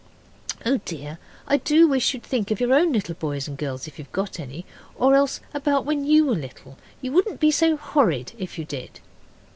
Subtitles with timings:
[0.65, 3.99] Oh, dear, I do wish you'd think of your own little boys and girls if
[3.99, 6.79] you've got any, or else about when you were little.
[7.01, 8.99] You wouldn't be so horrid if you did.